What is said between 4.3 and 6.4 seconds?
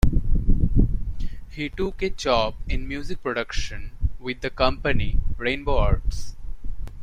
the company Rainbow Arts.